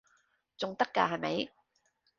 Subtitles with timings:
[0.57, 1.51] 仲得㗎係咪？